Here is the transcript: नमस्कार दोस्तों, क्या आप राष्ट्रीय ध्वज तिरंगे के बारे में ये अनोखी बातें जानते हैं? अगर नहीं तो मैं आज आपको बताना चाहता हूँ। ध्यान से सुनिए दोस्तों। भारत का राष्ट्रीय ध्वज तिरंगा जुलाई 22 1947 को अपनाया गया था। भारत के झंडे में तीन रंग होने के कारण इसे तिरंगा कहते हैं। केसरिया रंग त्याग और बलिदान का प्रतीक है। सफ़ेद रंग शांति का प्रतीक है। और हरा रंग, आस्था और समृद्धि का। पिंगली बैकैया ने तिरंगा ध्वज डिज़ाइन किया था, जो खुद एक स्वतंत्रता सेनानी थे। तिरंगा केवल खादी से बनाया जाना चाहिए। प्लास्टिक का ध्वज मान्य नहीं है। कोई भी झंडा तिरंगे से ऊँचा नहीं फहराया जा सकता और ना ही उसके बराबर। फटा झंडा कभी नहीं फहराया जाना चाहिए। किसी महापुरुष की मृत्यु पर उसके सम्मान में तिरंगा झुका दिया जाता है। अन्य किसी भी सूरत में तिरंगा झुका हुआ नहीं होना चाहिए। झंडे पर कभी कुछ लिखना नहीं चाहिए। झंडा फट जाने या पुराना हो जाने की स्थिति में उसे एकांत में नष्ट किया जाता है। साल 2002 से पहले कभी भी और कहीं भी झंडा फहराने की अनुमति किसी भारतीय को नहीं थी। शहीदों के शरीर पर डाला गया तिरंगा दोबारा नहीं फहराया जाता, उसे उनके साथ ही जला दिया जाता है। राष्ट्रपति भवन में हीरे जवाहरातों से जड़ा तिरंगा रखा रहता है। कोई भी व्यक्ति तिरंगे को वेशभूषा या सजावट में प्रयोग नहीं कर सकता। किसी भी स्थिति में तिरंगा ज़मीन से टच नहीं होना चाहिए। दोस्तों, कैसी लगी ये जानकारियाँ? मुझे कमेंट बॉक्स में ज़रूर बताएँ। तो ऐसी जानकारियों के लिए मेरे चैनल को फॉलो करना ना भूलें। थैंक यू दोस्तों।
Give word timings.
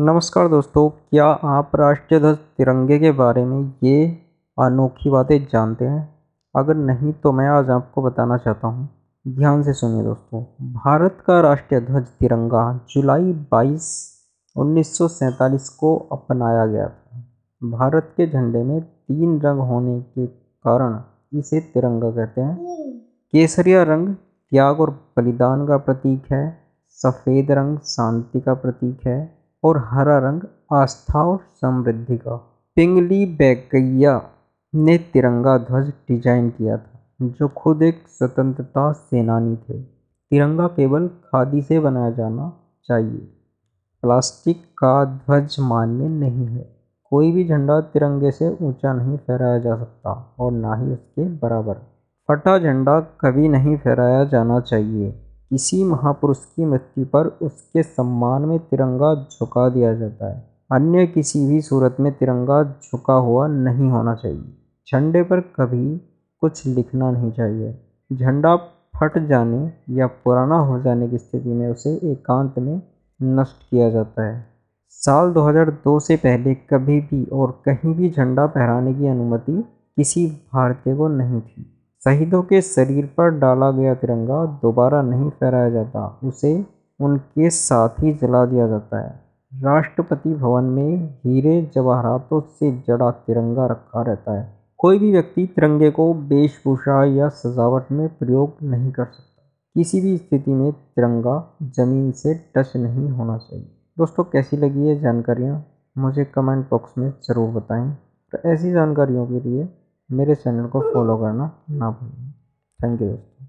नमस्कार 0.00 0.48
दोस्तों, 0.48 0.90
क्या 0.90 1.26
आप 1.26 1.76
राष्ट्रीय 1.76 2.20
ध्वज 2.20 2.36
तिरंगे 2.36 2.98
के 2.98 3.10
बारे 3.10 3.44
में 3.44 3.74
ये 3.82 4.18
अनोखी 4.58 5.10
बातें 5.10 5.46
जानते 5.52 5.84
हैं? 5.84 6.14
अगर 6.56 6.74
नहीं 6.74 7.12
तो 7.12 7.32
मैं 7.32 7.48
आज 7.48 7.70
आपको 7.70 8.02
बताना 8.02 8.36
चाहता 8.36 8.68
हूँ। 8.68 8.88
ध्यान 9.28 9.62
से 9.62 9.72
सुनिए 9.72 10.02
दोस्तों। 10.02 10.42
भारत 10.72 11.18
का 11.26 11.40
राष्ट्रीय 11.40 11.80
ध्वज 11.80 12.06
तिरंगा 12.06 12.80
जुलाई 12.90 13.32
22 13.32 14.14
1947 14.56 15.68
को 15.68 15.96
अपनाया 15.96 16.66
गया 16.66 16.88
था। 16.88 17.24
भारत 17.64 18.14
के 18.16 18.26
झंडे 18.26 18.62
में 18.62 18.80
तीन 18.82 19.40
रंग 19.40 19.60
होने 19.60 20.00
के 20.00 20.26
कारण 20.66 21.00
इसे 21.38 21.60
तिरंगा 21.60 22.10
कहते 22.10 22.40
हैं। 22.40 22.56
केसरिया 23.32 23.82
रंग 23.82 24.08
त्याग 24.14 24.80
और 24.80 24.90
बलिदान 24.90 25.66
का 25.66 25.76
प्रतीक 25.76 26.22
है। 26.32 26.58
सफ़ेद 26.88 27.50
रंग 27.50 27.78
शांति 27.78 28.40
का 28.40 28.54
प्रतीक 28.54 29.06
है। 29.06 29.37
और 29.64 29.78
हरा 29.86 30.18
रंग, 30.18 30.42
आस्था 30.72 31.22
और 31.22 31.38
समृद्धि 31.54 32.16
का। 32.16 32.36
पिंगली 32.76 33.24
बैकैया 33.26 34.20
ने 34.74 34.96
तिरंगा 35.12 35.56
ध्वज 35.58 35.88
डिज़ाइन 36.08 36.48
किया 36.50 36.76
था, 36.76 37.00
जो 37.20 37.48
खुद 37.48 37.82
एक 37.82 38.02
स्वतंत्रता 38.08 38.90
सेनानी 38.92 39.56
थे। 39.56 39.80
तिरंगा 39.82 40.66
केवल 40.66 41.08
खादी 41.08 41.62
से 41.62 41.80
बनाया 41.80 42.10
जाना 42.10 42.52
चाहिए। 42.88 43.28
प्लास्टिक 44.02 44.64
का 44.78 45.04
ध्वज 45.04 45.56
मान्य 45.60 46.08
नहीं 46.08 46.46
है। 46.46 46.62
कोई 47.12 47.30
भी 47.32 47.48
झंडा 47.48 47.80
तिरंगे 47.80 48.30
से 48.30 48.48
ऊँचा 48.62 48.92
नहीं 48.92 49.16
फहराया 49.16 49.58
जा 49.58 49.76
सकता 49.76 50.12
और 50.40 50.52
ना 50.52 50.74
ही 50.74 50.92
उसके 50.92 51.24
बराबर। 51.38 51.74
फटा 52.28 52.58
झंडा 52.58 53.00
कभी 53.00 53.48
नहीं 53.48 53.76
फहराया 53.76 54.24
जाना 54.24 54.60
चाहिए। 54.60 55.10
किसी 55.50 55.84
महापुरुष 55.84 56.38
की 56.38 56.64
मृत्यु 56.64 57.06
पर 57.06 57.26
उसके 57.26 57.82
सम्मान 57.82 58.42
में 58.42 58.58
तिरंगा 58.58 59.14
झुका 59.14 59.68
दिया 59.68 59.94
जाता 59.94 60.34
है। 60.34 60.50
अन्य 60.72 61.06
किसी 61.06 61.46
भी 61.46 61.60
सूरत 61.60 61.96
में 62.00 62.12
तिरंगा 62.12 62.62
झुका 62.64 63.14
हुआ 63.14 63.46
नहीं 63.46 63.90
होना 63.90 64.14
चाहिए। 64.14 64.54
झंडे 64.92 65.22
पर 65.22 65.40
कभी 65.40 66.00
कुछ 66.40 66.66
लिखना 66.66 67.10
नहीं 67.10 67.32
चाहिए। 67.32 67.80
झंडा 68.12 68.56
फट 68.96 69.18
जाने 69.18 69.72
या 69.90 70.06
पुराना 70.06 70.58
हो 70.58 70.80
जाने 70.80 71.08
की 71.08 71.18
स्थिति 71.18 71.48
में 71.48 71.68
उसे 71.68 71.90
एकांत 71.90 72.58
में 72.58 72.82
नष्ट 73.22 73.70
किया 73.70 73.90
जाता 73.90 74.22
है। 74.22 74.46
साल 74.88 75.32
2002 75.32 76.00
से 76.00 76.16
पहले 76.16 76.54
कभी 76.54 77.00
भी 77.00 77.24
और 77.24 77.62
कहीं 77.68 77.94
भी 77.94 78.10
झंडा 78.10 78.46
फहराने 78.46 78.94
की 78.94 79.06
अनुमति 79.06 79.64
किसी 79.96 80.26
भारतीय 80.26 80.96
को 80.96 81.08
नहीं 81.08 81.40
थी। 81.40 81.77
शहीदों 82.04 82.42
के 82.42 82.60
शरीर 82.62 83.06
पर 83.06 83.30
डाला 83.30 83.70
गया 83.70 83.94
तिरंगा 83.94 84.44
दोबारा 84.62 85.02
नहीं 85.02 85.30
फहराया 85.30 85.70
जाता, 85.70 86.20
उसे 86.24 86.64
उनके 87.00 87.50
साथ 87.50 87.88
ही 87.88 88.12
जला 88.12 88.44
दिया 88.46 88.66
जाता 88.68 89.00
है। 89.00 89.20
राष्ट्रपति 89.62 90.34
भवन 90.34 90.64
में 90.64 91.20
हीरे 91.26 91.70
जवाहरातों 91.74 92.40
से 92.40 92.70
जड़ा 92.88 93.10
तिरंगा 93.10 93.66
रखा 93.66 94.02
रहता 94.02 94.38
है। 94.38 94.58
कोई 94.78 94.98
भी 94.98 95.10
व्यक्ति 95.12 95.46
तिरंगे 95.46 95.90
को 95.90 96.12
वेशभूषा 96.14 97.04
या 97.04 97.28
सजावट 97.28 97.92
में 97.92 98.08
प्रयोग 98.08 98.56
नहीं 98.62 98.92
कर 98.92 99.04
सकता। 99.04 99.42
किसी 99.74 100.00
भी 100.00 100.16
स्थिति 100.16 100.50
में 100.50 100.72
तिरंगा 100.72 101.56
ज़मीन 101.62 102.12
से 102.12 102.34
टच 102.56 102.72
नहीं 102.76 103.08
होना 103.08 103.38
चाहिए। 103.38 103.66
दोस्तों, 103.98 104.24
कैसी 104.24 104.56
लगी 104.56 104.86
ये 104.86 104.96
जानकारियाँ? 104.96 105.64
मुझे 105.98 106.24
कमेंट 106.24 106.68
बॉक्स 106.70 106.98
में 106.98 107.10
ज़रूर 107.10 107.50
बताएँ। 107.50 107.90
तो 108.32 108.48
ऐसी 108.48 108.72
जानकारियों 108.72 109.26
के 109.26 109.40
लिए 109.40 109.64
मेरे 110.10 110.34
चैनल 110.34 110.66
को 110.66 110.80
फॉलो 110.80 111.16
करना 111.16 111.50
ना 111.70 111.90
भूलें। 111.90 112.32
थैंक 112.80 113.02
यू 113.02 113.08
दोस्तों। 113.08 113.46